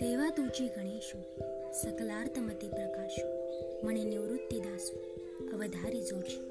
[0.00, 1.18] तेव्हा तुझी गणेशो
[1.72, 4.96] सकलार्थमती प्रकाशो म्हणे निवृत्ती दासो
[5.52, 6.49] अवधारी जोशी.